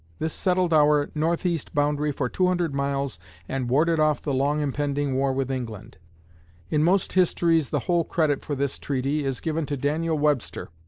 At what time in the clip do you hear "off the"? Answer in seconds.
3.99-4.33